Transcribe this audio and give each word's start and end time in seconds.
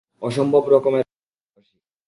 অসম্ভব 0.21 0.63
রকমের 0.67 1.03
ভালোবাসি! 1.05 1.75